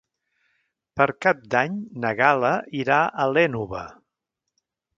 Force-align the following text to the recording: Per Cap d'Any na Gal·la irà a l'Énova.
Per 0.99 1.05
Cap 1.25 1.43
d'Any 1.55 1.75
na 2.05 2.13
Gal·la 2.21 2.53
irà 2.81 2.99
a 3.25 3.29
l'Énova. 3.35 3.83